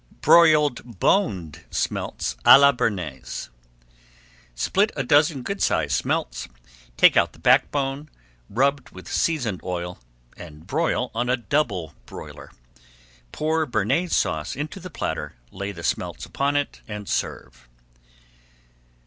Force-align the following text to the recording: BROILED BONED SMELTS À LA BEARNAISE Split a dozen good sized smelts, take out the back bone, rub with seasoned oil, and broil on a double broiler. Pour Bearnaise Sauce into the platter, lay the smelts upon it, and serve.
BROILED 0.21 0.99
BONED 0.99 1.63
SMELTS 1.69 2.35
À 2.43 2.59
LA 2.59 2.71
BEARNAISE 2.71 3.51
Split 4.55 4.91
a 4.95 5.03
dozen 5.03 5.43
good 5.43 5.61
sized 5.61 5.91
smelts, 5.93 6.47
take 6.97 7.15
out 7.15 7.33
the 7.33 7.37
back 7.39 7.69
bone, 7.69 8.09
rub 8.49 8.89
with 8.91 9.07
seasoned 9.07 9.61
oil, 9.61 9.99
and 10.35 10.65
broil 10.65 11.11
on 11.13 11.29
a 11.29 11.37
double 11.37 11.93
broiler. 12.07 12.49
Pour 13.31 13.63
Bearnaise 13.67 14.15
Sauce 14.15 14.55
into 14.55 14.79
the 14.79 14.89
platter, 14.89 15.35
lay 15.51 15.71
the 15.71 15.83
smelts 15.83 16.25
upon 16.25 16.55
it, 16.55 16.81
and 16.87 17.07
serve. 17.07 17.67